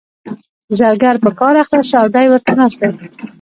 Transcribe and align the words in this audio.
زرګر 0.79 1.15
په 1.23 1.29
کار 1.39 1.55
اخته 1.61 1.79
شو 1.89 1.97
او 2.01 2.07
دی 2.15 2.25
ورته 2.29 2.53
ناست 2.59 2.77
دی. 2.81 2.89